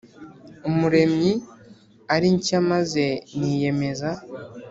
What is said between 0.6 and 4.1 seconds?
Umuremyi ari nshya maze niyemeza